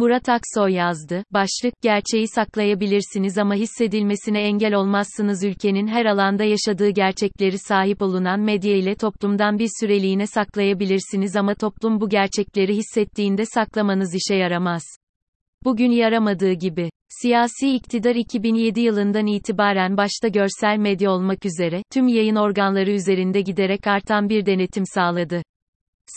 [0.00, 1.24] Murat Aksoy yazdı.
[1.30, 8.76] Başlık, gerçeği saklayabilirsiniz ama hissedilmesine engel olmazsınız ülkenin her alanda yaşadığı gerçekleri sahip olunan medya
[8.76, 14.82] ile toplumdan bir süreliğine saklayabilirsiniz ama toplum bu gerçekleri hissettiğinde saklamanız işe yaramaz.
[15.64, 16.90] Bugün yaramadığı gibi.
[17.22, 23.86] Siyasi iktidar 2007 yılından itibaren başta görsel medya olmak üzere, tüm yayın organları üzerinde giderek
[23.86, 25.42] artan bir denetim sağladı.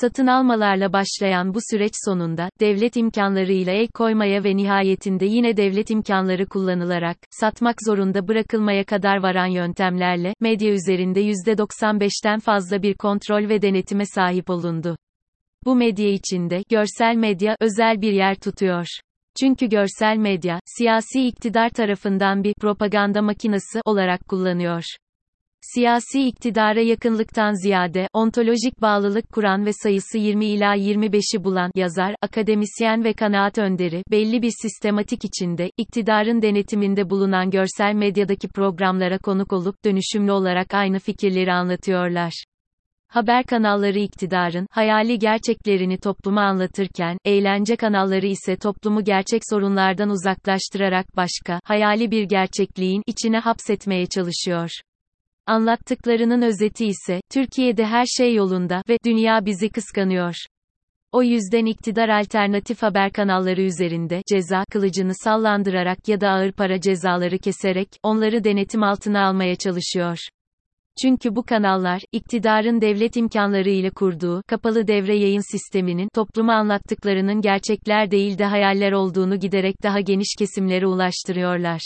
[0.01, 6.45] Satın almalarla başlayan bu süreç sonunda, devlet imkanlarıyla el koymaya ve nihayetinde yine devlet imkanları
[6.45, 14.05] kullanılarak, satmak zorunda bırakılmaya kadar varan yöntemlerle, medya üzerinde %95'ten fazla bir kontrol ve denetime
[14.05, 14.97] sahip olundu.
[15.65, 18.87] Bu medya içinde, görsel medya, özel bir yer tutuyor.
[19.39, 24.83] Çünkü görsel medya, siyasi iktidar tarafından bir propaganda makinesi olarak kullanıyor.
[25.71, 33.03] Siyasi iktidara yakınlıktan ziyade, ontolojik bağlılık kuran ve sayısı 20 ila 25'i bulan, yazar, akademisyen
[33.03, 39.85] ve kanaat önderi, belli bir sistematik içinde, iktidarın denetiminde bulunan görsel medyadaki programlara konuk olup
[39.85, 42.43] dönüşümlü olarak aynı fikirleri anlatıyorlar.
[43.07, 51.59] Haber kanalları iktidarın, hayali gerçeklerini topluma anlatırken, eğlence kanalları ise toplumu gerçek sorunlardan uzaklaştırarak başka,
[51.63, 54.69] hayali bir gerçekliğin içine hapsetmeye çalışıyor.
[55.47, 60.35] Anlattıklarının özeti ise, Türkiye'de her şey yolunda ve dünya bizi kıskanıyor.
[61.11, 67.39] O yüzden iktidar alternatif haber kanalları üzerinde ceza kılıcını sallandırarak ya da ağır para cezaları
[67.39, 70.17] keserek onları denetim altına almaya çalışıyor.
[71.01, 78.11] Çünkü bu kanallar, iktidarın devlet imkanları ile kurduğu, kapalı devre yayın sisteminin, topluma anlattıklarının gerçekler
[78.11, 81.81] değil de hayaller olduğunu giderek daha geniş kesimlere ulaştırıyorlar.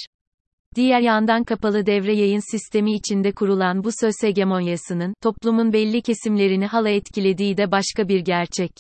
[0.75, 6.89] Diğer yandan kapalı devre yayın sistemi içinde kurulan bu söz hegemonyasının, toplumun belli kesimlerini hala
[6.89, 8.71] etkilediği de başka bir gerçek.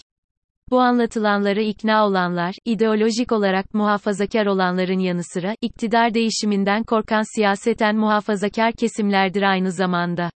[0.69, 8.73] Bu anlatılanlara ikna olanlar, ideolojik olarak muhafazakar olanların yanı sıra, iktidar değişiminden korkan siyaseten muhafazakar
[8.73, 10.29] kesimlerdir aynı zamanda.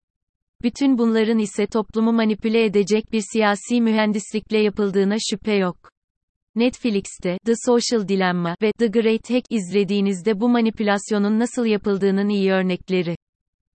[0.63, 5.90] Bütün bunların ise toplumu manipüle edecek bir siyasi mühendislikle yapıldığına şüphe yok.
[6.55, 13.15] Netflix'te The Social Dilemma ve The Great Hack izlediğinizde bu manipülasyonun nasıl yapıldığının iyi örnekleri.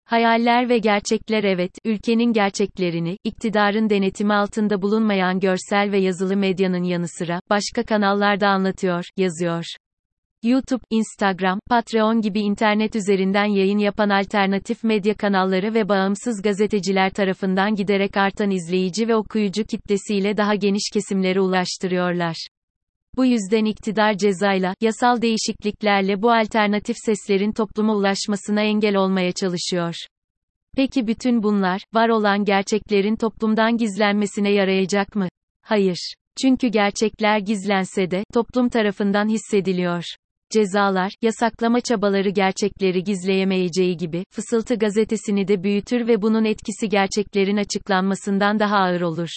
[0.05, 7.09] Hayaller ve gerçekler evet, ülkenin gerçeklerini, iktidarın denetimi altında bulunmayan görsel ve yazılı medyanın yanı
[7.09, 9.65] sıra, başka kanallarda anlatıyor, yazıyor.
[10.43, 17.75] YouTube, Instagram, Patreon gibi internet üzerinden yayın yapan alternatif medya kanalları ve bağımsız gazeteciler tarafından
[17.75, 22.37] giderek artan izleyici ve okuyucu kitlesiyle daha geniş kesimlere ulaştırıyorlar.
[23.17, 29.95] Bu yüzden iktidar cezayla, yasal değişikliklerle bu alternatif seslerin topluma ulaşmasına engel olmaya çalışıyor.
[30.77, 35.29] Peki bütün bunlar, var olan gerçeklerin toplumdan gizlenmesine yarayacak mı?
[35.63, 36.15] Hayır.
[36.43, 40.05] Çünkü gerçekler gizlense de, toplum tarafından hissediliyor.
[40.51, 48.59] Cezalar, yasaklama çabaları gerçekleri gizleyemeyeceği gibi, Fısıltı gazetesini de büyütür ve bunun etkisi gerçeklerin açıklanmasından
[48.59, 49.31] daha ağır olur.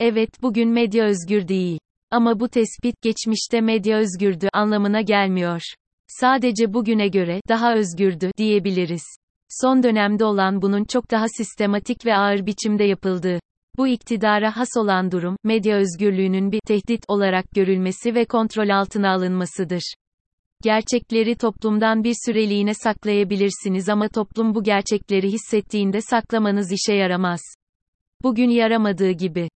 [0.00, 1.78] Evet, bugün medya özgür değil.
[2.10, 5.62] Ama bu tespit, geçmişte medya özgürdü anlamına gelmiyor.
[6.08, 9.04] Sadece bugüne göre, daha özgürdü, diyebiliriz.
[9.48, 13.38] Son dönemde olan bunun çok daha sistematik ve ağır biçimde yapıldığı.
[13.76, 19.94] Bu iktidara has olan durum, medya özgürlüğünün bir tehdit olarak görülmesi ve kontrol altına alınmasıdır.
[20.62, 27.40] Gerçekleri toplumdan bir süreliğine saklayabilirsiniz ama toplum bu gerçekleri hissettiğinde saklamanız işe yaramaz.
[28.22, 29.48] Bugün yaramadığı gibi.